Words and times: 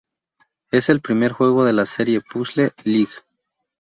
Es 0.71 0.89
el 0.89 0.99
primer 0.99 1.31
juego 1.31 1.63
de 1.63 1.73
la 1.73 1.85
serie 1.85 2.21
"Puzzle 2.21 2.71
League". 2.85 3.11